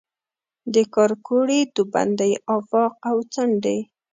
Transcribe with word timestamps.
د 0.73 0.75
کارکوړي، 0.95 1.59
دوبندۍ 1.75 2.33
آفاق 2.57 2.93
او 3.09 3.17
څنډي 3.33 3.77